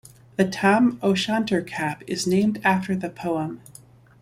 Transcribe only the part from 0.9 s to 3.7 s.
o' Shanter cap is named after the poem.